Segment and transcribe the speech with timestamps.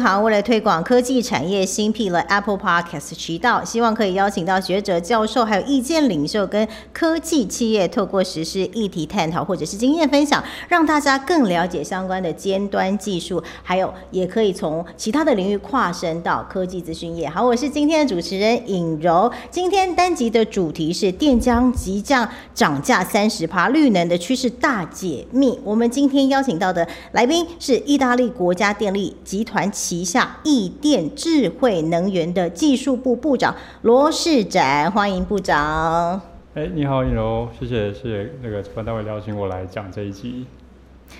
[0.00, 17.28] 银行为了推广科技产业，新辟了 Apple Podcast 渠道，希望可以邀请到学者、教授，还有意见领袖，跟科技企业透过实施议题探讨，或者是经验分享，让大家更了解相关的尖端技术，还有也可以从其他的领域跨深到科技资讯业。
[17.28, 25.60] 好，我是今天的主持人尹柔，今天单集的主题是电浆即将涨价三十趴，绿能的趋势大解密。
[25.62, 28.70] 我们今天邀请到的来宾是意大利国家。
[28.72, 36.22] 电力集团旗下易电智慧能源的技术部部长罗世展，欢迎部长。
[36.54, 40.46] 哎，你好，尹柔，谢谢谢谢那个主办单位邀请我来讲这一集。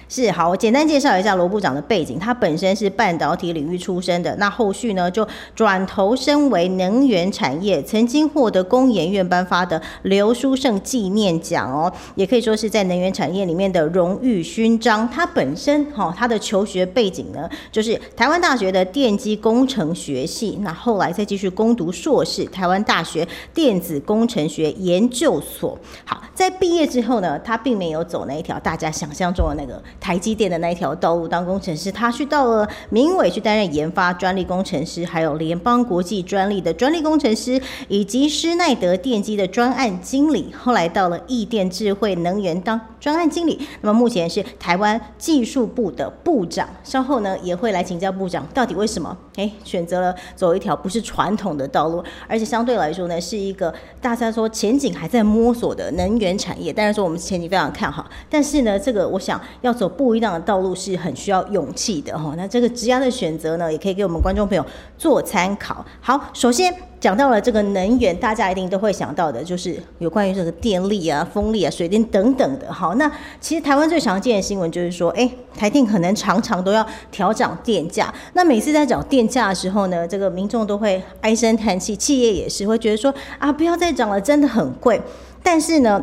[0.08, 2.18] 是好，我简单介绍一下罗部长的背景。
[2.18, 15.08] 他本身是半导体领域出身的，那后续呢就转投身为能源产业，曾经获得工研院颁发的刘书胜纪念奖哦，也可以说是在能源产业里面的荣誉勋章。
[15.08, 25.78] 他本身哈，他的求学背景呢，就是台湾大学的电机工程学系，那后来再继续攻读硕士，台湾大学电子工程学研究所。
[26.04, 29.79] 好，在毕业之后呢，他并没有走那一条大家想象中的那个。
[29.98, 40.52] 台积电的那一条道路当工程师，他去到了明伟去担任研发专利工程师，还有联邦国际专利的专利工程师，以及施耐德电机的专案经理。
[40.56, 43.58] 后来到了易电智慧能源当专案经理。
[43.80, 46.68] 那么目前是台湾技术部的部长。
[46.84, 56.72] 稍后呢也会来请教部长，到底为什么诶选择了走一条不是传统的道路，而且相对来说呢是一个大家说前景还在摸索的能源产业。
[56.72, 59.88] 但是说我们前景非常看好，但是呢这个我想要要走。
[60.00, 62.32] 不一样的道路是很需要勇气的哈。
[62.36, 64.64] 那这个职业的选择呢，也可以给我们观众朋友
[64.96, 65.84] 做参考。
[66.00, 72.72] 好，首先讲到了这个能源，大家一定都会想到的就是有关于这个电力啊、风力啊、水电等等的。
[72.72, 73.10] 好，那
[73.40, 78.10] 其实台湾最常见的新闻就是说，哎，台电可能常常都要调涨电价。
[78.32, 84.98] 那每次在涨电价的时候呢，这个民众都会唉声叹气，企业也是会觉得说啊，不要再涨了，真的很贵。
[85.42, 86.02] 但是呢。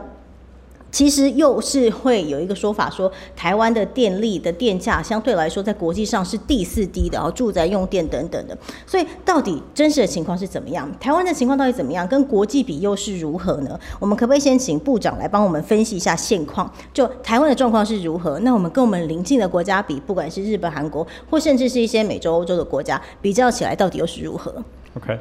[0.97, 8.57] 其实又是会有一个说法，说台湾的电力的电价相对来说在国际上是第四低的，然后住宅用电等等的。
[8.87, 10.91] 所以到底真实的情况是怎么样？
[10.99, 12.07] 台湾的情况到底怎么样？
[12.07, 13.79] 跟国际比又是如何呢？
[13.99, 16.67] 我们可不可以先请部长来帮我们分析一下现况？
[16.91, 18.39] 就台湾的状况是如何？
[18.39, 24.51] 那我们跟我们邻近的国家比，不管是日本、韩国，或甚至是一些美洲、欧洲的国家比较起来，到底又是如何
[24.95, 25.19] ？OK。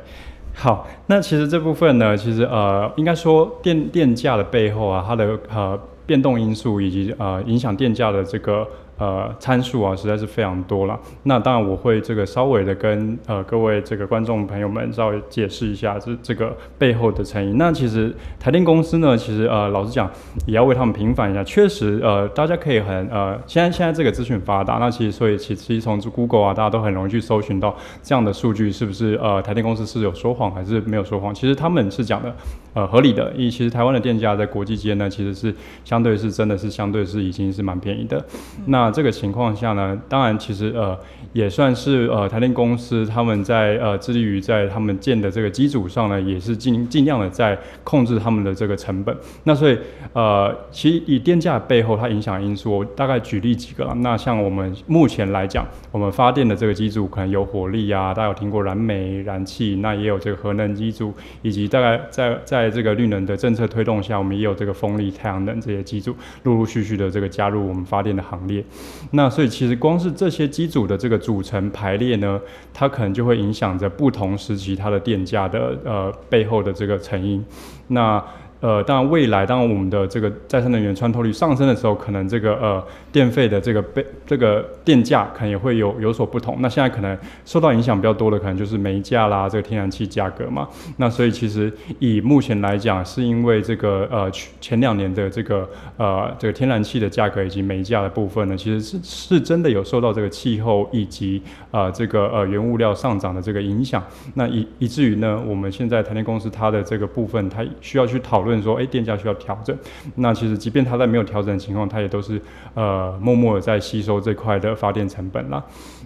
[0.58, 8.66] 好，那其实这部分呢，其实呃，应该说电电价的背后啊，它的呃变动因素以及呃影响电价的这个。
[8.98, 10.98] 呃，参数啊，实在是非常多了。
[11.24, 17.58] 那当然，我会这个稍微的跟呃各位这个观众朋友们稍微解释一下这这个背后的成因。
[17.58, 20.10] 那其实台电公司呢，其实呃老实讲，
[20.46, 21.44] 也要为他们平反一下。
[21.44, 31.34] 确实，呃，大家可以很呃，现在现在这个资讯发达，那其实所以其实从 Google 啊，大家都很容易去搜寻到这样的数据，是不是呃台电公司是有说谎还是没有说谎？
[31.34, 32.34] 其实他们是讲的
[32.72, 35.54] 呃合理的，因为其实台湾的电价在国际间呢，其实是
[35.84, 38.24] 相对是真的是相对是已经是蛮便宜的。
[38.66, 40.96] 那那这个情况下呢，当然其实呃
[41.36, 49.14] 也算是呃台电公司他们在呃致力于在他们建的这个基础上呢，也是尽尽量的在控制他们的这个成本。
[49.44, 49.78] 那所以
[50.14, 53.94] 呃其实以电价背后它影响因素，我大概举例几个了。
[53.96, 68.64] 那像我们目前来讲，我们发电的这个机组可能有火力啊，大家有听过燃煤、燃气，那也有这个核能机组，以及大概在在这个绿能的政策推动下，我们也有这个风力、太阳能这些机组陆陆续续的这个加入我们发电的行列。
[69.10, 72.40] 那所以其实光是这些机组的这个组成排列呢，
[72.72, 77.44] 它可能就会影响着不同时期它的电价的呃背后的这个成因。
[77.88, 78.24] 那
[78.60, 86.56] 呃，当然未来当我们的这个再生能源穿透率上升的时候，可能这个呃电费的这个被这个电价可能也会有有所不同。
[86.60, 90.66] 那现在可能受到影响比较多的，可能就是煤价啦，这个天然气价格嘛。
[90.96, 95.68] 那所以其实以目前来讲，是因为这个呃前两年的这个
[95.98, 101.42] 呃这个天然气的价格以及煤价的部分呢，其实是是真的有受到这个气候以及
[101.72, 104.02] 呃这个呃原物料上涨的这个影响。
[104.32, 108.45] 那以以至于呢，我们现在台电公司它的这个部分，它需要去讨。
[108.46, 109.76] 论说，哎，电价需要调整。
[110.14, 112.40] 那其实，即便它在没有调整的情况，它也都是
[112.72, 115.62] 呃默默的在吸收这块的发电成本啦。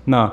[0.06, 0.32] 那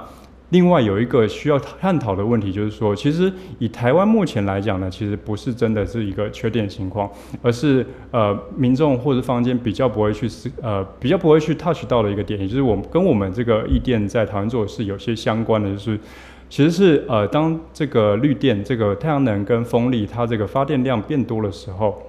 [0.50, 7.12] 另外有一个需要探讨的问题，就是说，其实以台湾目前来讲呢，其实不是真的是一个缺电情况，
[7.42, 16.00] 而是呃民众或者坊间比较不会去思呃比较不会去 touch 到的一个点，也就是我们跟我们这个易电在台湾做的是有些相关的，就是。
[16.50, 22.02] 其实是呃，当这个绿电、这个太阳能跟风力，它这个发电量变多的时候，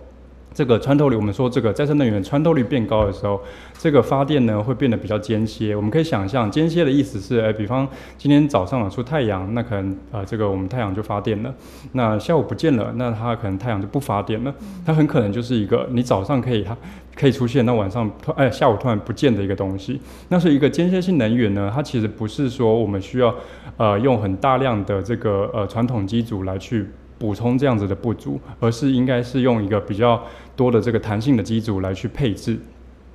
[0.52, 3.40] 这个穿透率，我们说这个再生能源穿透率变高的时候，
[3.78, 5.76] 这个发电呢会变得比较间歇。
[5.76, 7.86] 我们可以想象，间歇的意思是，哎，比方
[8.16, 11.54] 今天早上出太阳，那可能呃这个我们太阳就发电了。
[11.92, 14.52] 那下午不见了，那它可能太阳就不发电了。
[14.84, 16.76] 它很可能就是一个你早上可以它
[17.14, 20.00] 可以出现，那晚上突哎下午突然不见的一个东西。
[20.28, 23.32] 那是一个间歇性能源呢，它其实不是说我们需要
[23.76, 26.86] 呃用很大量的这个呃传统机组来去。
[27.19, 30.23] 补充这样子的不足，而是应该是用一个比较
[30.55, 32.59] 多的这个弹性的机组来去配置。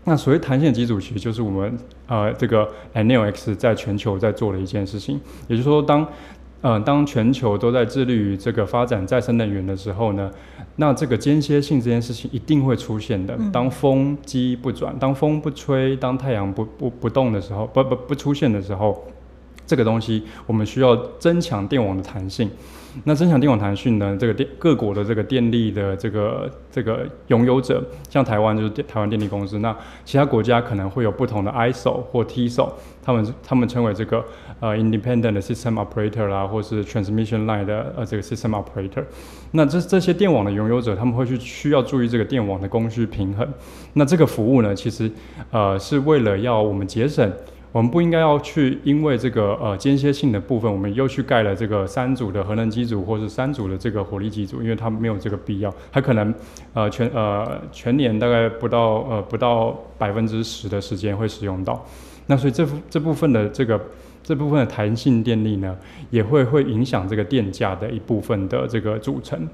[0.05, 1.77] 那所谓弹性的机组，其实就是我们
[2.07, 5.19] 呃这个 NeoX 在全球在做的一件事情。
[5.47, 6.05] 也就是说，当
[6.59, 10.29] 呃当全球都在致力于这个发展再生能源的时候呢，
[10.75, 13.37] 那这个间歇性这件事情一定会出现的。
[13.53, 19.05] 当风机不转，当风不吹，当太阳不不不动的时候，不不不出现的时候，
[19.65, 22.49] 这个东西我们需要增强电网的弹性。
[23.05, 24.15] 那增强电网弹性呢？
[24.19, 29.59] 这个电各国的这个电力的这个这个拥有者，像台湾就是台湾电力公司。
[29.59, 29.75] 那
[30.05, 34.23] 其他国家可能会有不同的 ISO 或 TSO，他们他们称为这个
[34.59, 39.03] 呃 Independent System Operator 啦，或是 Transmission Line 的呃这个 System Operator。
[39.51, 43.47] 那这这些电网的拥有者，他们会去需要注意这个电网的供需平衡。
[43.93, 45.11] 那这个服务呢，其实
[45.51, 47.31] 呃是为了要我们节省。
[47.73, 56.31] 我们不应该要去因为这个呃间歇性的部分，我们又去盖了这个三组的核能机组或是三组的这个火力机组，因为它没有这个必要，它可能
[56.75, 61.83] 呃全呃全年大概不到呃不到百分之十的时间会使用到，
[62.27, 63.81] 那所以这这部分的这个
[64.21, 65.75] 这部分的弹性电力呢，
[66.11, 69.49] 也会会影响这个电价的一部分的这个组成，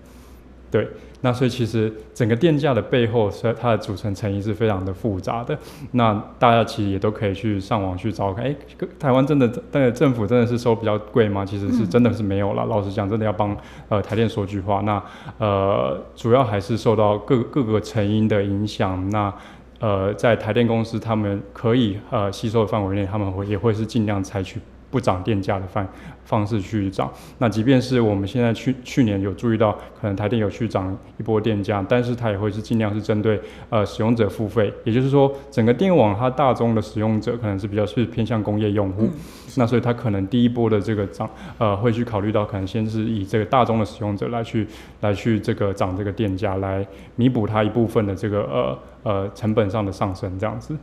[0.72, 0.88] 对。
[1.22, 5.58] 那所以其实整个电价的背后，是它的组成成因是非常的复杂的。
[5.92, 8.56] 那大家其实也都可以去上网去找看，哎，
[8.98, 11.46] 台湾真的，但是政府真的是收比较贵吗？
[11.46, 12.66] 其实是真的是没有了。
[12.68, 13.54] 老实讲，真的要帮
[13.90, 14.80] 呃台电说句话。
[14.86, 15.04] 那
[15.40, 19.10] 呃，主要还是受到各各个成因的影响。
[19.10, 19.34] 那
[19.82, 25.88] 呃，在台电公司他们可以呃吸收的范围内，他们会也会是尽量采取不涨电价的范。
[26.26, 33.42] 方式去涨，那即便是我们现在去去年有注意到，可能台电有去涨一波电价，但是它也会是尽量是针对
[33.72, 39.10] 呃使用者付费，也就是说整个电网它大宗的使用者可能是比较是偏向工业用户，
[39.58, 41.28] 那所以它可能第一波的这个涨
[41.58, 44.68] 呃会去考虑到可能先是以这个大宗的使用者来去
[45.02, 50.76] 来去这个涨这个电价来弥补它一部分的这个呃呃成本上的上升这样子。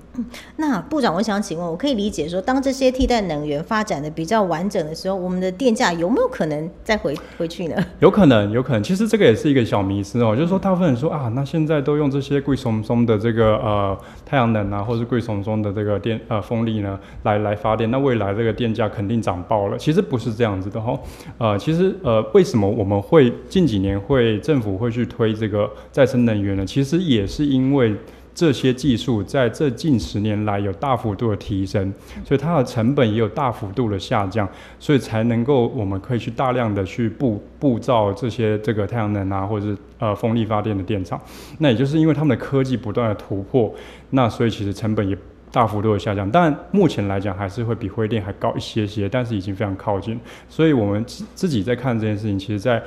[0.57, 7.77] 那部长，我想请问，我可以理解说，当这些替代能源发展的比较完整的时候，我们的电价有没有可能再回回去呢？
[8.01, 8.83] 有可能，有可能。
[8.83, 19.77] 其实这个也是一个小迷思哦，就是说大部分人说啊，那现在都用这些贵松松的这个呃太阳能啊，或是贵松松的这个电呃风力呢，来来发电，那未来这个电价肯定涨爆了。
[19.77, 20.99] 其实不是这样子的哈，
[21.39, 26.65] 呃，其实呃，为什么我们会近几年会政府会去推这个再生能源呢？
[26.65, 27.95] 其实也是因为。
[28.37, 31.91] 这些技术在这近十年来有大幅度的提升，
[32.23, 34.47] 所以它的成本也有大幅度的下降，
[34.79, 41.19] 所以才能够我们可以去大量的去布布造这些这个太阳能啊，或者是呃风力发电的电厂。
[41.61, 43.75] 那也就是因为他们的科技不断的突破，
[44.11, 45.17] 那所以其实成本也
[45.51, 46.31] 大幅度的下降。
[46.31, 50.21] 但目前来讲还是会比灰电还高一些些，但是已经非常靠近。
[50.47, 52.83] 所以我们自自己在看这件事情，其实在。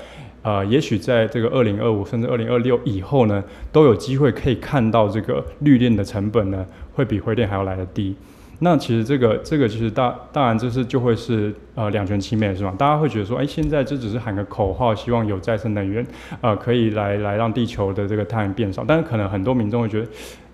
[0.49, 6.65] 呃，也许在这个二零二五甚至二零二六以后呢，都有机会可以看到这个绿电的成本呢，
[6.95, 8.15] 会比灰电还要来的低。
[8.61, 12.73] 那其实这个这个其实大当然这是就会是呃两全其美是吧？
[12.79, 16.03] 大家会觉得说，哎，现在这只是喊个口号，希望有再生能源，
[16.41, 18.83] 呃，可以来来让地球的这个碳变少。
[18.87, 20.07] 但是可能很多民众会觉得。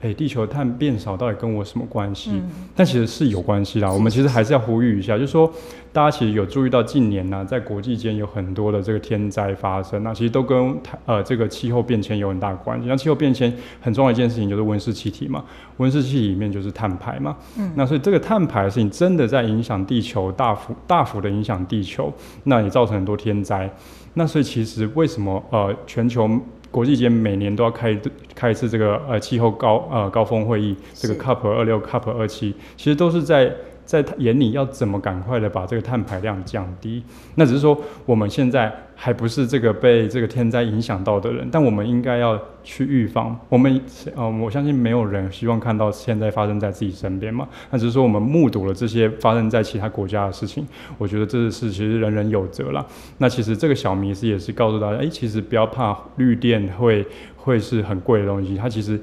[0.05, 2.39] 哎，地球碳变少到底跟我什么关系？
[2.75, 3.91] 但其实是有关系啦。
[3.91, 5.51] 我们其实还是要呼吁一下，就是说，
[5.91, 12.87] 大家其实有注意到近年呢，在国际间有很多的这个天灾发生，那其实都跟呃这个气候变迁有很大关系。
[12.87, 15.43] 那气候变迁很重要一件事情就是温室气体嘛，
[15.77, 17.35] 温室气体里面就是碳排嘛。
[17.57, 23.67] 嗯，那所以这个碳排的事情真的在影响地球，大幅大幅的影响地球，那也造成很多天灾。
[24.13, 26.29] 那所以其实为什么呃全球？
[26.75, 27.97] 国际间每年都要开
[28.35, 33.49] 开一次这个呃气候高呃高峰会议，这个 COP 二六 COP 二七，其实都是在
[33.85, 37.03] 在他眼里要怎么赶快的把这个碳排量降低。
[37.35, 38.73] 那只是说我们现在。
[38.97, 43.37] 还不是这个被这个天灾影响到的人，但我们应该要去预防。
[43.49, 43.81] 我们
[44.15, 47.45] 呃，我相信没有人希望看到现在发生在自己身边嘛。
[47.69, 50.65] 那只是说我们目睹了这些发生在其他国家的事情，
[50.97, 52.85] 我觉得这是其实人人有责啦。
[53.17, 58.97] 那其实这个小迷思也是告诉大家，哎，其实不要怕绿电会会是很贵的东西，它其实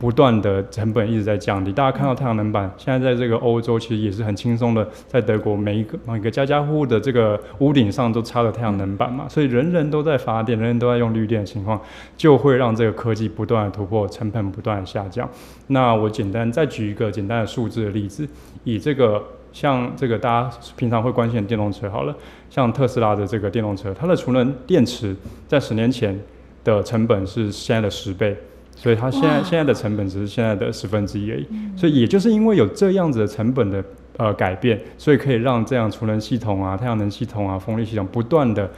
[0.00, 1.70] 不断的成本一直在降低。
[1.70, 11.78] 大家看到太阳能板现在在这个欧洲其实也是很轻松的，在德国每一个每个家家户户的这个屋顶上都插了太阳能板嘛，所以人人都在发电，人人都在用绿电的情况，
[12.16, 15.28] 就会让这个科技不断的突破，成本不断的下降。
[15.66, 18.26] 那我简单再举一个简单的数字的例子，
[18.64, 22.16] 以这个像这个大家平常会关心的电动车好了，
[22.48, 25.14] 像特斯拉的这个电动车，它的储能电池
[25.46, 26.18] 在十年前
[26.64, 28.34] 的成本是现在的十倍。
[28.80, 31.46] 所以它现在现在的成本只是现在的十分之一而已，
[31.76, 33.84] 所以也就是因为有这样子的成本的
[34.16, 38.70] 呃改变，所以可以让这样储能系统啊、太阳能系统啊、风力系统不断的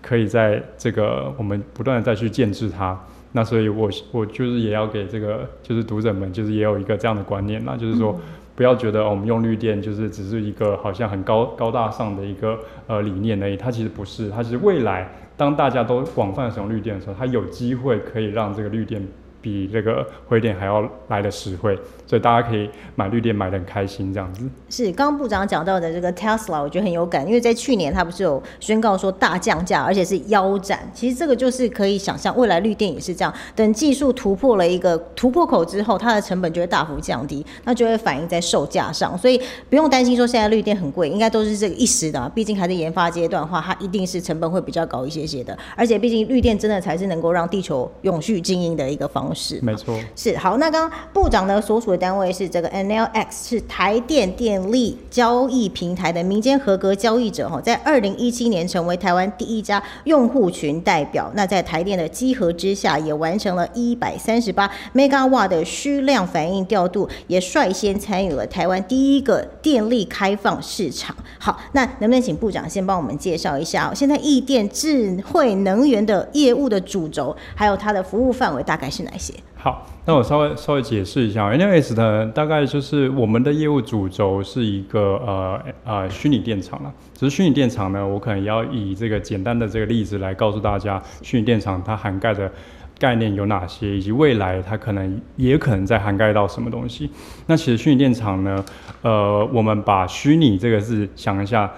[0.00, 2.98] 可以在这个我们不断的再去建制它。
[3.32, 8.18] 那所以我我就是也要给这个就是读者们就是也有一个这样的观念啦，就是说
[8.56, 19.06] 不要觉得我们用绿电就是只是一个好像很高高大上的一个呃理念而已，它其实不是，它其实未来当大家都广泛使用绿电的时候，它有机会可以让这个绿电。
[19.40, 24.48] 比这个灰电还要来的实惠，所以大家可以买绿电买的很开心，这样子。
[24.68, 30.90] 是，刚刚部长讲到的这个 Tesla，我觉得很有感，因为在去年他不是有宣告说大降价，而且是腰斩。
[30.92, 39.16] 其实这个就是可以想象，未来绿电也是这样，等技术突破了一个突破口之后，它的成本就会大幅降低，那就会反映在售价上。
[39.16, 45.56] 所以不用担心说现在绿电很贵，应该都是这个一时的，毕竟还在研发阶段的话，它一定是成本会比较高一些些的。
[45.74, 49.29] 而且毕竟绿电真的才是能够让地球永续经营的一个方。
[49.34, 50.56] 是，没错，是好。
[50.56, 61.30] 那刚刚部长呢所属的单位是这个 NLX，是台电电力交易平台的民间合格交易者哈，在二零一七年成为台湾第一家用户群代表。
[61.34, 71.14] 那在台电的稽核之下，也完成了一百三十八 megawat 的虚量反应调度，也率先参与了台湾第一个电力开放市场。
[71.38, 79.10] 好，那能不能请部长先帮我们介绍一下，现在易电智慧能源的业务的主轴，还有它的服务范围大概是哪？
[79.56, 86.90] 好，那我稍微稍微解释一下，NLS 呢，大概就是我们的业务主轴是一个呃呃虚拟电厂了。
[87.14, 92.50] 只是虚拟电厂呢，我可能要以这个简单的这个例子来告诉大家，虚拟电厂它涵盖的
[92.98, 97.10] 概念有哪些，以及未来它可能也可能在涵盖到什么东西。
[97.46, 98.64] 那其实虚拟电厂呢，
[99.02, 101.70] 呃，我们把虚拟这个字想一下。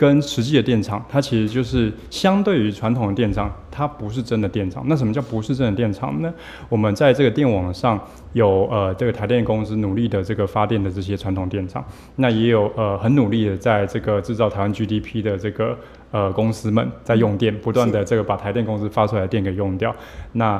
[0.00, 4.82] 跟实际的电厂，它其实就是相对于传统的电厂，它不是真的电厂。
[4.86, 6.32] 那什么叫不是真的电厂呢？
[6.70, 8.00] 我们在这个电网上
[8.32, 11.84] 有呃这个台电公司努力的这个发电的这些传统电厂，
[12.16, 15.76] 那也有呃很努力的在这个制造台湾 GDP 的这个
[16.12, 19.94] 呃公司们在用电，不断的这个把台电公司发出来的电给用掉。
[20.32, 20.58] 那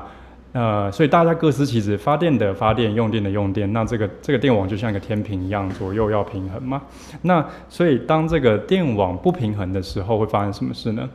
[0.53, 6.83] 呃，所以大家各司其职，发电的发电，用电的用电，那这个这个电网就像一个天平一样，左右要平衡嘛。
[7.23, 11.09] 那所以当这个电网不平衡的时候，会发生什么事呢？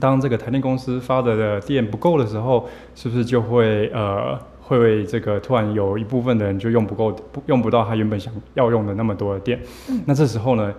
[0.00, 9.60] 当这个台电公司发的电不够的时候，是不是就会呃会这个突然有一部分的人就用不够，不用不到他原本想要用的那么多的电？
[10.06, 10.72] 那这时候呢，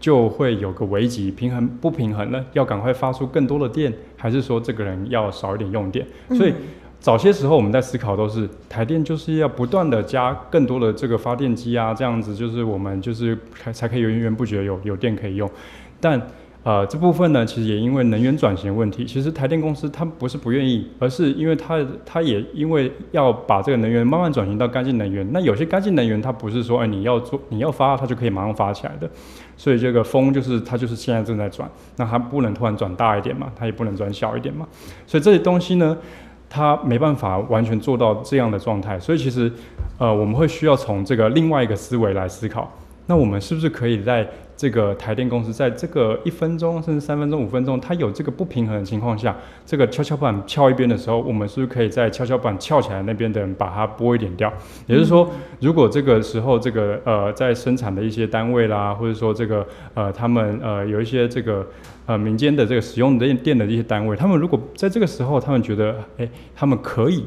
[0.00, 6.04] 就会有个危机，平衡不平衡了，要赶快发出更多的电，还是说这个人要少一点用电？
[6.30, 6.52] 所以。
[7.06, 15.48] 早些时候我们在思考都是台电就是要不断的加更多的这个发电机啊，这样子就是我们就是才才可以源源不绝有有电可以用。
[16.00, 16.20] 但
[16.64, 25.24] 呃这部分呢，其实也因为能源转型问题，其实台电公司它不是不愿意，而是因为它它也因为要把这个能源慢慢转型到干净能源。
[25.30, 29.08] 那有些干净能源它不是说哎你要做你要发它就可以马上发起来的，
[29.56, 34.66] 所以这个风就是它就是现在正在转，那它不能突然转大一点嘛，它也不能转小一点嘛，
[35.06, 35.96] 所以这些东西呢。
[36.48, 39.52] 他没办法完全做到这样的状态，所以其实，
[39.98, 42.70] 呃，我们会需要从这个另外一个思维来思考。
[43.06, 49.36] 那我们是不是可以在这个台电公司，在这个一分钟甚至三分钟、五分钟，它有这个不平衡的情况下，
[49.66, 54.52] 这个跷跷板翘一边的时候，我们是不是可以在跷跷板翘起来那边的人把它拨一点掉？
[54.86, 61.66] 也就是说，如果这个时候这个呃在生产的一些单位啦，或者说这个呃他们呃有一些这个。
[62.08, 67.26] 呃，民间的这个使用电电的一些单位，他们如果在这个时候，他们觉得，哎，他们可以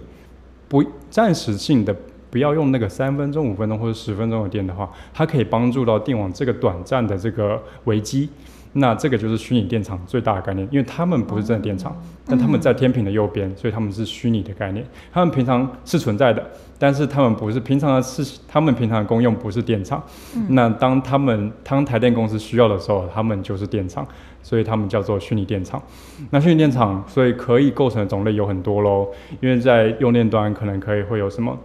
[0.70, 1.94] 不暂时性的
[2.30, 8.30] 不要用那个三分钟、五分钟或者十分钟的电的话，它可以帮助到电网这个短暂的这个危机。
[8.74, 14.86] 那这个就是虚拟电厂最大的概念，因为他们不是真的电厂，但他们在天平的右边，所以他们是虚拟的概念。
[15.12, 20.04] 他们平常是存在的，但是他们不是平常的是他们平常的功用不是电厂。
[20.50, 24.08] 那当他们当台电公司需要的时候，他们就是电厂，
[24.44, 25.82] 所以他们叫做虚拟电厂。
[26.30, 29.08] 那虚拟电厂所以可以构成的种类有很多喽，
[29.42, 31.58] 因为在用电端可能可以会有什么？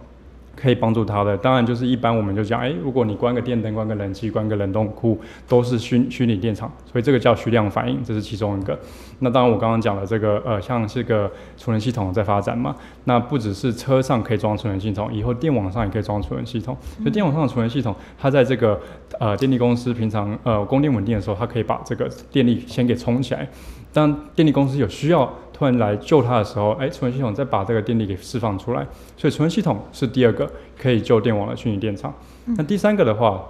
[0.55, 8.79] 可以帮助他的，当然就是一般我们就讲，哎，如果你关个电灯、关个冷气、关个冷冻库，都是虚虚拟电厂，所以这个叫虚量反应，这是其中一个。
[9.19, 16.75] 那当然我刚刚讲了这个，呃，像是个储能系统在发展嘛，那不只是车上可以装储能系统，以后电网上也可以装储能系统。
[16.97, 18.79] 所以电网上的储能系统，它在这个
[19.19, 23.47] 呃电力公司平常呃供电稳定的时候，它可以把这个电力先给充起来，
[23.93, 25.31] 当电力公司有需要。
[25.57, 28.85] 突然来救它的时候，哎，储能系统再把这个电力给释放出来，
[29.15, 32.13] 所以储能系统是第二个可以救电网的虚拟电厂。
[32.57, 33.41] 那第三个的话，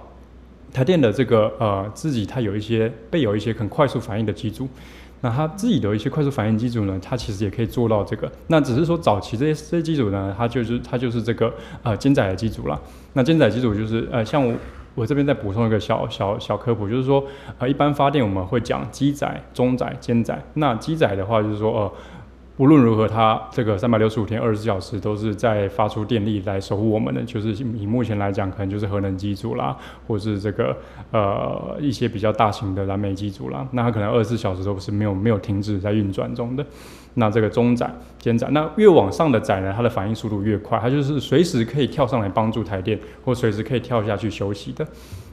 [0.72, 4.68] 台电的这个呃自己它有一些备有一些很快速反应的机组，
[5.22, 8.30] 那它自己的一些快速反应机组呢，它其实也可以做到这个。
[8.46, 12.80] 那只是说早期这些这些机组呢，它就是它就是这个呃肩载的机组了。
[13.14, 14.54] 那肩载机组就是呃像我。
[14.96, 17.22] 我这边再补充一个小小小科普，就是说，
[17.58, 20.42] 呃，一般发电我们会讲机载、中载、肩载。
[20.54, 21.92] 那机载的话，就是说，呃，
[22.56, 27.22] 无论如何，它这个三百六十五天、二十四小时都是在发出电力来守护我们的。
[27.24, 29.76] 就是以目前来讲，可能就是核能机组啦，
[30.08, 30.74] 或是这个
[31.10, 33.68] 呃一些比较大型的燃煤机组啦。
[33.72, 36.64] 那它可能二十四小时都是没有没有停止在运转中的。
[37.18, 44.86] 那这个中窄、肩窄，那越往上的窄呢，它的反应速度越快，它就是随时可以跳上来帮助台电，或随时可以跳下去休息的。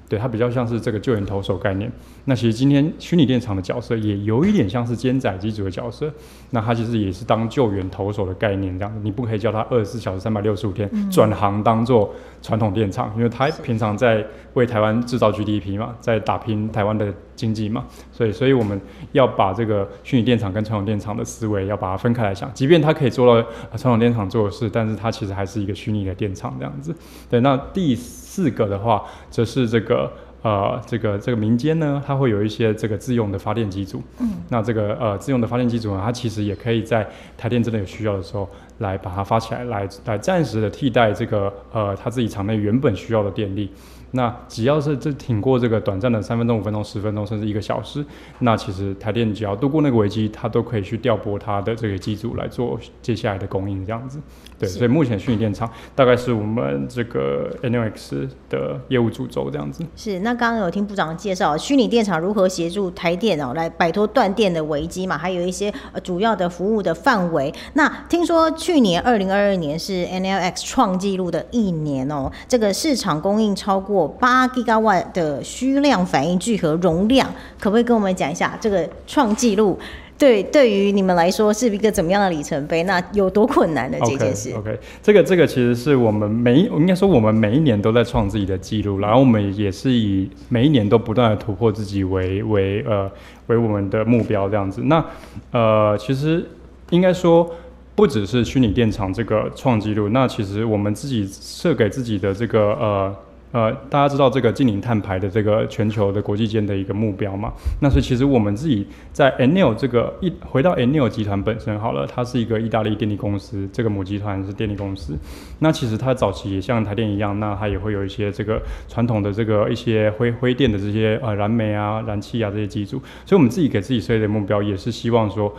[0.09, 1.91] 对，它比较像是这个救援投手概念。
[2.25, 6.11] 那其实今天虚拟电厂的角色也有一点像是肩载机组的角色。
[6.51, 8.99] 那它其实也是当救援投手的概念这样子。
[9.03, 17.85] 你不可以叫它二十四小时三百六十五天转行当做传统电厂，因为它平常在为台湾制造 GDP 嘛，在打拼台湾的经济嘛。
[18.11, 18.79] 所以，所以我们
[19.13, 22.53] 要把这个虚拟电厂跟传统电厂的思维要把它分开来想。
[22.53, 26.95] 即便它可以做到传统电厂做的事，但是它其实还是一个虚拟的电厂这样子。
[27.29, 27.97] 对，那第。
[28.33, 30.11] 四个的话，则是这个
[30.41, 34.01] 呃，这个这个民间呢，它会有一些这个自用的发电机组。
[34.19, 38.49] 嗯，那这个呃自用的发电机组呢，它其实也可以在台电真的有需要的时候，
[38.79, 43.69] 来把它发起来，来来暂时的替代这个呃它自己厂内原本需要的电力。
[44.15, 48.05] 那只要是这挺过这个短暂的三分钟、五分钟、十分钟，甚至一个小时，
[48.39, 54.19] 那其实台电只要度过那个危机，它都可以去调拨它的这个机组来做接下来的供应，这样子。
[54.59, 59.83] 对，所以目前虚拟电厂大概是我们这个 N O X 的业务主轴这样子。
[59.95, 67.51] 是，那刚刚有听部长介绍虚拟电厂如何协助台电哦来摆脱断电的危机嘛，还有一些呃主要的服务的范围。
[67.73, 74.02] 那听说去年二零二二年是 N L X 创纪录的一年哦，这个市场供应超过。
[74.07, 77.27] 八 g i g a w 的虚量反应聚合容量，
[77.59, 79.77] 可不可以跟我们讲一下这个创纪录？
[80.15, 82.83] 对，对于你们来说是一个怎么样的里程碑？
[82.83, 93.11] 那有多困难的这件事？OK，这个这个其实是我们每应该说我们每一年都在创自己的记录，然后我们也是以每一年都不断的突破自己为为呃
[93.47, 94.83] 为我们的目标这样子。
[94.83, 95.03] 那
[95.51, 96.47] 呃，其实
[96.91, 97.49] 应该说
[97.95, 103.13] 不只是虚拟电厂这个创纪录，那其实我们自己设给自己的这个呃。
[103.53, 107.53] 呃，大家知道这个近零碳排的这个全球的国际间的一个目标嘛？
[107.79, 115.15] 那所以其实我们自己在 Enel 这个一回到 Enel 集团本身好了，它是一个意大利电力公司，这个母集团是电力公司。
[115.59, 122.97] 那其实它早期也像台电一样，那它也会有一些这个传统的这个一些灰灰电的这些呃燃煤啊、燃气啊这些机组。
[123.23, 125.53] 所以我们自己给自己设立的目标也是希望说，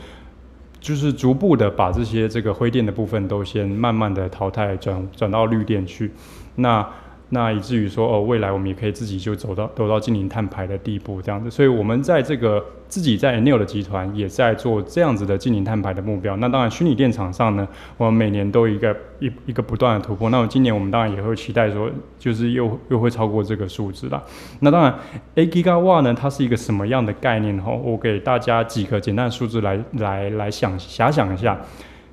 [0.81, 6.11] 就是逐步的把这些这个灰电的部分都先慢慢的淘汰，转转到绿电去。
[6.57, 6.85] 那
[7.31, 11.51] 那以至于说哦，未来我们也可以自己就走到走到近零碳排的地步，这样子。
[11.51, 16.37] 所以，我们在这个自己在 Enel 的集团也在做这样子的近零碳排的目标。
[16.37, 20.31] 那当然，虚拟电厂上呢，我们每年都一个一一个不断的突破。
[20.31, 24.23] 那么今年我们当然也会期待说，就是又又会超过这个数字了。
[24.61, 24.95] 那当然
[25.35, 27.59] ，A Gigawatt 呢，它是一个什么样的概念？
[27.61, 31.59] 哈，我给大家几个简单的数字来来来想遐想一下。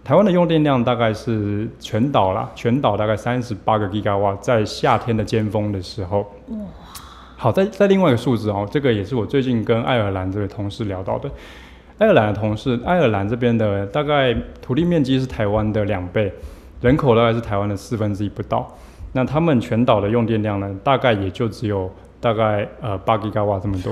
[0.04, 6.26] 台湾的用电量大概是全岛啦，全岛大概三十八个 g 瓦瓦，在夏天的尖峰的时候。
[7.38, 11.30] 好，在在另外一个数字哦，这个也是我最近跟爱尔兰这位同事聊到的。
[12.00, 16.34] 爱尔兰的同事，爱尔兰这边的大概土地面积是台湾的两倍，
[16.82, 18.68] 人口大概是台湾的四分之一不到。
[19.14, 23.92] 那他们全岛的用电量呢，大概也就只有大概呃八 g 瓦瓦这么多。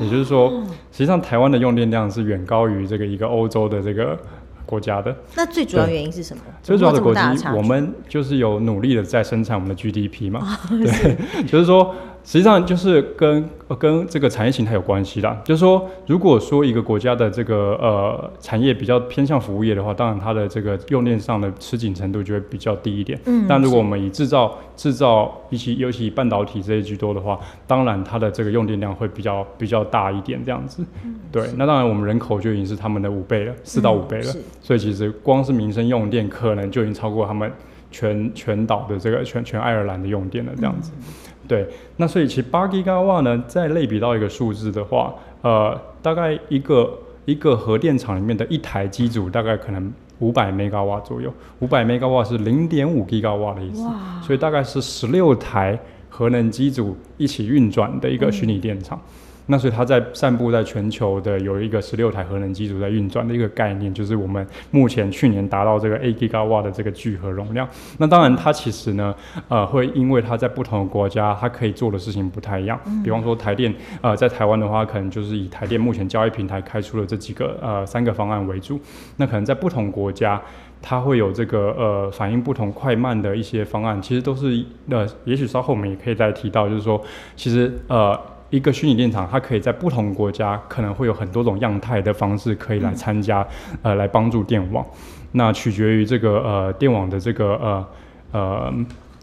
[0.00, 0.50] 也就是说，
[0.90, 4.18] 实际上台湾的用电量是远高于这个一个欧洲的这个。
[4.66, 6.42] 国家的那最主要原因是什么？
[6.62, 7.20] 最主要的国际，
[7.56, 11.94] 我们就是有努力的在生产我们的 GDP 嘛，对， 就是说。
[12.26, 15.40] 实际上就是跟跟这个产业形态有关系啦。
[15.44, 23.16] 就是说，如果说一个国家的这个呃产业比较偏向服务业的话，当然它的这个用电上的吃紧程度就会比较低一点。
[23.26, 23.46] 嗯。
[23.48, 30.84] 但如果我们以制造制造一些尤其半导体这些居多的话，当然它的这个用电量会比较比较大一点这样子。
[31.04, 31.14] 嗯。
[31.30, 34.34] 对，那当然我们人口就已经是他们的五倍了，四到五倍了。
[34.60, 37.48] 所以其实光是民生用电可能就已经超过他们。
[37.88, 40.90] 全全岛的这个全全爱尔兰的用电了这样子。
[41.46, 53.82] 对，那所以其实八 G 瓦呢，再类比到一个数字的话，呃，大概一个一个核电厂里面的一台机组大概可能五百 mega 瓦左右，五百 mega 瓦是零点五 G 瓦的意思，
[54.22, 55.78] 所以大概是十六台
[56.08, 59.00] 核能机组一起运转的一个虚拟电厂。
[59.46, 67.68] 那所以它在散布在全球的有一个十六台核能机组在运转的一个概念，就是我们目前去年达到这个 A gigawatt 的这个聚合容量。
[67.98, 69.14] 那当然它其实呢，
[69.48, 72.78] 呃，会因为它在不同的国家，它可以做的事情不太一样。
[73.04, 78.80] 比方说台电，呃，在台湾的话，可能就是以台电目前交易平台开出了这几个呃三个方案为主。
[79.16, 80.42] 那可能在不同国家，
[80.82, 87.00] 它会有这个呃反应不同快慢的一些方案，其实都是呃，也许稍后我们也可以再提到，就是说
[87.36, 88.18] 其实呃。
[88.50, 93.46] 一个虚拟电厂，它可以在不同国家可能会有很多种样态的方式可以来参加，
[93.82, 94.84] 呃，来帮助电网。
[95.32, 97.86] 那取决于这个呃电网的这个呃
[98.32, 98.74] 呃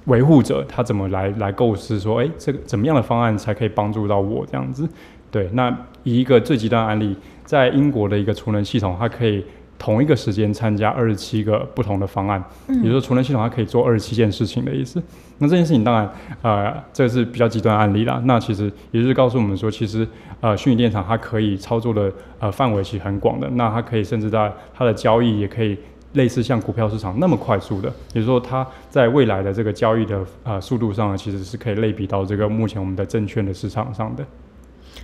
[0.05, 4.87] 维护者，他怎么来来构思说，哎，这个怎么样的方案才可以帮助到我这样子？
[5.31, 5.69] 对，那
[6.03, 9.45] 以一个最极端案例，在英国的一个储能系统，它可以。
[9.77, 15.01] 同一个时间参加二十七个不同的方案，也就是说，储能系统它可以做二十七件事情的意思。
[15.39, 16.09] 那这件事情当然，
[16.41, 18.21] 呃，这是比较极端案例啦。
[18.25, 20.07] 那其实也就是告诉我们说，其实
[20.39, 22.09] 呃，虚拟电厂它可以操作的
[22.39, 23.49] 呃范围其实很广的。
[23.55, 25.77] 那它可以甚至在它的交易也可以
[26.13, 34.23] 类似像股票市场那么快速的，也就是说，它在未来的这个交易的呃速度上，其实是可以类比到这个目前我们的证券的市场上的。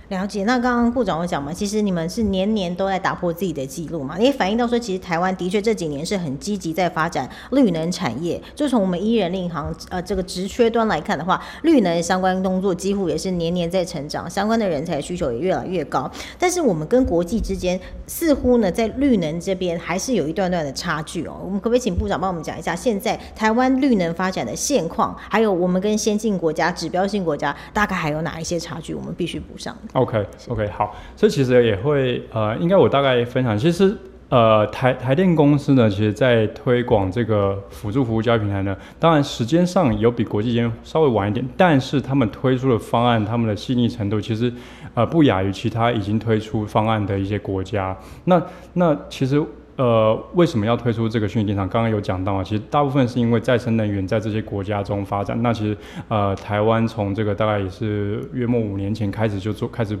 [0.08, 8.40] 了解，那刚刚顾长有讲嘛，其实你们是年年都在打破自己的记录嘛，也反映到说，其实台湾的确这几年是很积极在发展绿能产业。
[8.54, 16.10] 就从我们一人令行呃这个职缺端来看的话，绿能相关工作几乎也是年年在成长，相关的人才需求也越来越高。
[16.38, 21.36] 但是我们跟国际之间似乎呢，在绿能这边还是有一段段的差距哦。
[21.44, 29.76] 我们可不可以请部长帮我们讲一下，现在台湾绿能发展的现况，还有我们跟先进国家、指标性国家大概还有哪一些差距，我们必须补上。
[29.92, 33.96] OK，OK，好，所以其实也会呃，应该我大概分享，其实
[34.28, 44.52] 呃台台电公司呢，其实在推广这个辅助服务交易平台呢，当然时间上有比国际间稍微晚一点，但是他们推出的方案，他们的细腻程度其实
[44.94, 47.96] 呃不亚于其他已经推出方案的一些国家。
[48.24, 48.42] 那
[48.74, 49.42] 那其实。
[49.80, 51.66] 呃，为什么要推出这个虚拟电厂？
[51.66, 55.40] 刚刚有讲到啊，其实大部分是因为再生能源在这些国家中发展。
[55.40, 55.74] 那其实
[56.08, 59.98] 呃，台湾从这个大概也是约莫五年前开始就做开始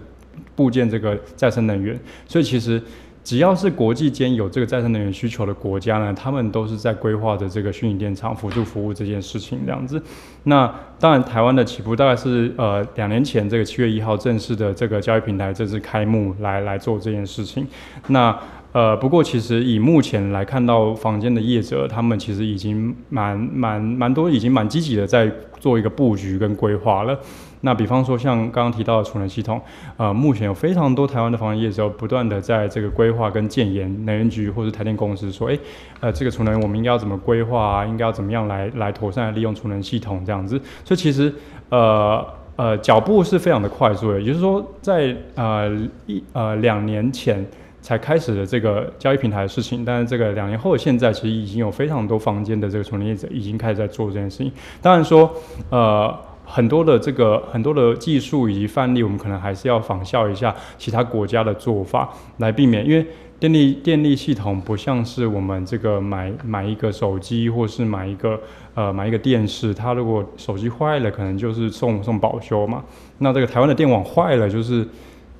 [0.54, 2.82] 部建这个再生能源，所以其实
[3.24, 10.02] 只要是国际间有这个再生能源需求的国家呢，他们都是在规划着这个虚拟电厂辅助服务这件事情这样子。
[10.42, 17.66] 那当然，台湾的起步大概是呃两年前这个七月一号正式的这个交易平台正式开幕来来做这件事情。
[18.08, 18.38] 那
[18.72, 25.28] 呃，不过其实以目前来看到房间的业者，他们其实已经蛮蛮蛮多，已经蛮积极的在
[25.58, 27.18] 做一个布局跟规划了。
[27.62, 29.60] 那比方说像刚刚提到的储能系统，
[29.96, 35.58] 呃，目前有非常多台湾的房业者不断的在这个规划跟建言，能源局或者台电公司说，哎，
[35.98, 37.84] 呃，这个储能我们应该要怎么规划啊？
[37.84, 40.56] 应该要怎么样来来妥善的利用储能系统这样子？
[40.84, 41.34] 所以其实
[41.70, 45.68] 呃呃脚步是非常的快速的，也就是说在呃
[46.06, 47.44] 一呃两年前。
[47.90, 54.52] 才开始的这个交易平台的事情，但是这个两年后现在，其实已经有非常多房间的这个从业者已经开始在做这件事情。
[54.80, 55.28] 当然说，
[55.70, 62.86] 呃，很多的这个很多的技术以及范例，我们可能还是要仿效一下其他国家的做法，来避免。
[62.86, 63.04] 因为
[63.40, 68.40] 电力电力系统不像是我们这个买买一个手机或是买一个
[68.76, 72.84] 呃买一个电视，它如果手机坏了，可能就是送送保修嘛。
[73.18, 74.86] 那这个台湾的电网坏了，就是。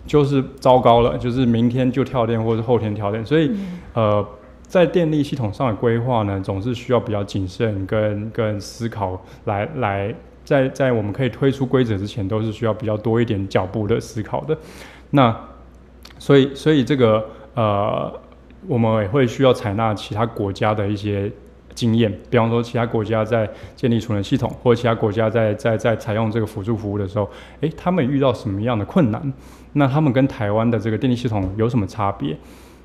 [0.06, 3.50] 就是糟糕了，就是明天就跳电，或者后天跳电，所以，
[3.94, 4.26] 呃，
[4.62, 14.56] 在电力系统上的规划呢，总是需要比较谨慎跟跟思考，来来，在在我们可以推出规则之前，都是需要比较多一点脚步的思考的。
[15.10, 15.36] 那，
[16.18, 18.12] 所以所以这个呃，
[18.66, 21.30] 我们也会需要采纳其他国家的一些。
[21.74, 27.28] 经验，比方说其他国家在建立储能系统，或者其他国家在在在采用这个辅助服务的时候，
[27.60, 29.32] 诶，他们遇到什么样的困难？
[29.74, 32.36] 那他们跟台湾的这个电力系统有什么差别？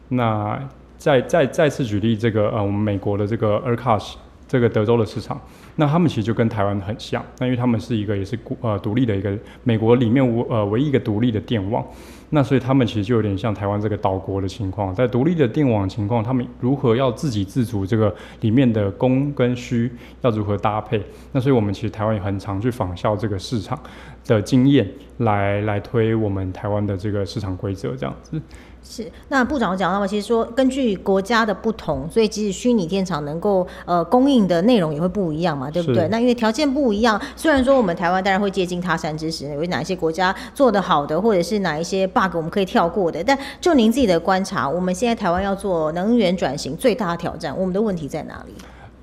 [0.09, 0.59] 那
[0.97, 4.13] 再再再次举例，这个呃，我们美国的这个 ERCOS
[4.55, 5.37] 这个德州的市场，
[5.75, 11.85] 那他们其实就跟台湾很像，那因为他们是一个也是呃独立的一个美国里面无呃唯一一个独立的电网。
[12.29, 19.91] 那所以他们其实就有点像台湾这个岛国的情况，在独立的电网情况，他们如何要自给自足，这个里面的供跟需
[20.21, 21.03] 要如何搭配？
[21.33, 23.77] 那所以我们其实台湾也很常去仿效这个市场，
[24.25, 28.41] 的经验来来推我们台湾的这个市场规则这样子。
[28.87, 36.07] 是，那部长讲到嘛，其实说根据国家的不同，所以即使虚拟电厂能够呃供应的内容也会不一样嘛，对不对？
[36.09, 48.53] 那因为条件不一样，虽然说我们台湾当然会借鉴他山之石，有哪一些国家做得好的，或者是哪一些 bug 我们可以跳过的，但就您自己的观察，我们现在台湾要做能源转型最大的挑战，我们的问题在哪里？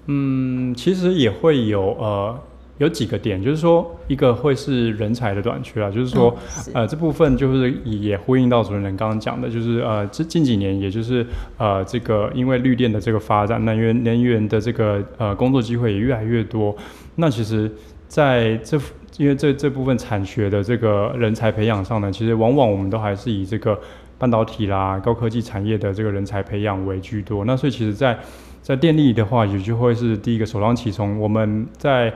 [0.06, 2.38] 嗯，其实也会有呃。
[2.78, 6.34] 有几个点，就是说，一个会是人才的短缺啊，就是说，
[6.72, 11.24] 呃，这部分就是也呼应到主持人刚刚讲的，就是呃，这近几年，也就是
[11.58, 16.74] 呃，这个因为绿电的这个发展，能源能源的这个呃工作机会也越来越多。
[17.16, 17.70] 那其实
[18.08, 18.80] 在这
[19.18, 23.78] 因为这这部分产学的这个人才培养上呢，其实往往我们都还是以这个
[24.18, 27.44] 半导体啦、高科技产业的这个人才培养为居多。
[27.44, 28.18] 那所以其实，在
[28.62, 31.18] 在电力的话，也就会是第一个首当其冲。
[31.20, 32.12] 我们在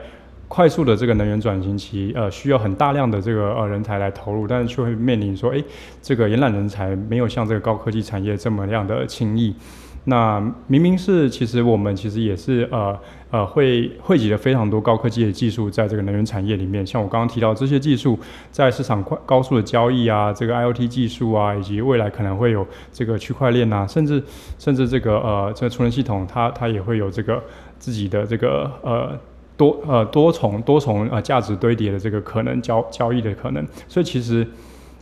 [0.47, 5.61] 快速的这个能源转型期，呃，需要很大量的这个呃人才来投入，但是却会面临说，哎，
[6.01, 9.53] 这个延揽人才没有像这个高科技产业这么样的轻易。
[10.05, 12.97] 那明明是，其实我们其实也是呃
[13.29, 18.17] 呃会汇集了非常多高科技的技术在这个能源产业里面，像我刚刚提到这些技术，
[18.49, 24.23] 在市场快高速的交易啊，这个 IOT 技术啊，以及未来可能会有这个区块链啊，甚至
[24.57, 27.43] 甚至这个呃这个储能系统，它它也会有这个
[27.77, 29.19] 自己的这个呃。
[29.57, 34.47] 多呃多重多重呃价值堆叠的这个可能交交易的可能，所以其实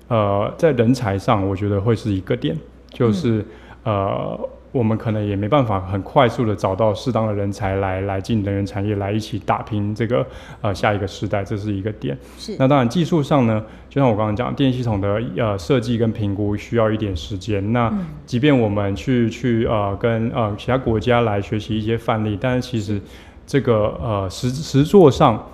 [0.07, 2.57] 呃在人才上，我觉得会是一个点，
[2.89, 3.45] 就是
[3.83, 4.39] 呃
[4.71, 10.25] 我们可能也没办法很快速的找到适当的人才来来进能源产业来一起打拼这个
[10.61, 12.17] 呃下一个时代，这是一个点。
[12.37, 12.55] 是。
[12.57, 17.73] 那当然技术上呢，就像我刚刚讲，电系统的呃设计跟评估需要一点时间。
[17.73, 17.93] 那
[18.25, 23.01] 即便我们去去呃跟呃其他国家来学习一些范例，但是其实。
[23.45, 25.47] 这个呃实实作上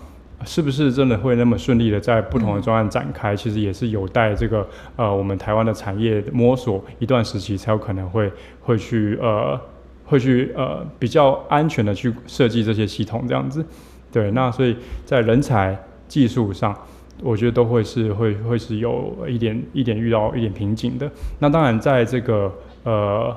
[0.45, 3.35] 是不是真的会那么顺利的在不同的专案展开？
[3.35, 9.59] 其实也是有待这个呃我们台湾的产业摸索一段时期，才有可能会会去呃
[10.05, 13.63] 会去呃比较安全的去设计这些系统这样子。
[14.11, 14.75] 对，那所以
[15.05, 15.77] 在人才
[16.07, 16.75] 技术上，
[17.21, 21.07] 我觉得都会是会会是有一点一点遇到一点瓶颈的。
[21.39, 22.51] 那当然在这个
[22.83, 23.35] 呃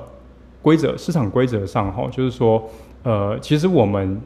[0.61, 2.67] 规则市场规则上哈，就是说
[3.03, 4.19] 呃其实我们。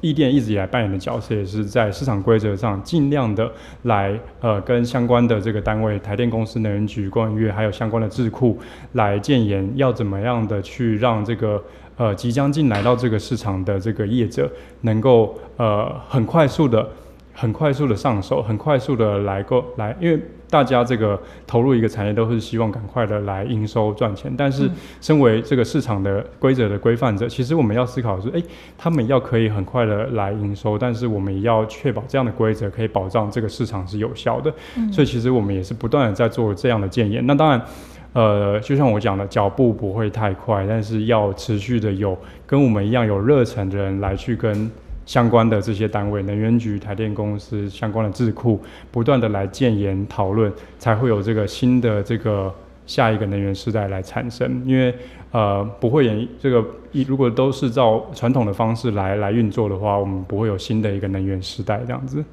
[0.00, 3.50] 易电一直以来扮演的角色，也是在市场规则上尽量的
[3.82, 8.58] 来呃跟相关的这个单位，台电公司、能源局、工业还有相关的智库
[8.92, 11.62] 来建言，要怎么样的去让这个
[11.96, 14.50] 呃即将进来到这个市场的这个业者，
[14.82, 16.88] 能够呃很快速的、
[17.32, 20.20] 很快速的上手，很快速的来够来，因为。
[20.50, 24.68] 大家这个投入一个产业都是希望赶快的来营收赚钱，但是
[25.00, 28.42] 身为这个市场的规则的规范者，其实我们要思考的是，哎，
[28.76, 34.52] 他们要可以很快的来营收，但是我们也要确保这样的规则可以保障这个市场是有效的。
[34.90, 37.26] 所以其实我们也是不断的在做这样的建言。
[37.26, 37.62] 那当然，
[38.14, 44.70] 呃，就像我讲的，脚步不会太快，但是要持续的有跟我们一样有热忱的人来去跟。
[45.08, 52.54] 相关的这些单位，能源局、台电公司相关的智库，不断的来建言讨论，才会有这个新的这个
[52.86, 54.62] 下一个能源时代来产生。
[54.66, 54.94] 因为
[55.30, 62.24] 呃，不会演这个，如果都是照传统的方式来来运作的话，我们不会有新的一个能源时代这样子。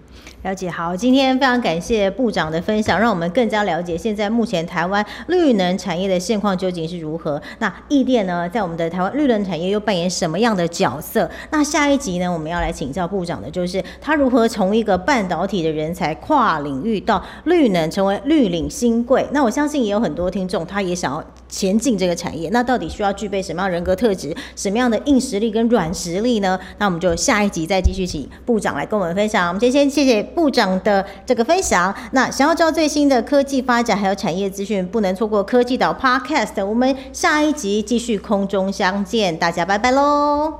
[0.43, 7.41] 了解好，今天非常感谢部长的分享，让我们更加了解现在目前台湾绿能产业的现况究竟是如何。
[7.59, 11.29] 那易电呢，在我们的台湾绿能产业又扮演什么样的角色？
[11.49, 19.25] 那下一集呢，我们要来请教部长的就是他如何从一个半导体的人才跨领域到绿能，成为绿领新贵。
[19.31, 22.49] 那我相信也有很多听众，他也想要前进这个产业。
[22.51, 24.35] 那到底需要具备什么样人格特质？
[24.55, 26.59] 什么样的硬实力跟软实力呢？
[26.77, 29.47] 那我们就下一集再继续请部长来跟我们分享。
[29.47, 30.25] 我们先先谢谢。
[30.35, 36.65] 部长的这个分享，那想要知道最新的科技发展还有产业资讯，不能错过科技岛 Podcast。
[36.65, 40.53] 我们下一集继续空中相见，大家拜拜喽。